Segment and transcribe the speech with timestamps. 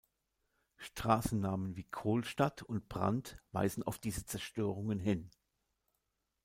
[0.77, 5.29] Straßennamen wie Kohlstatt und Brand weisen auf diese Zerstörungen hin.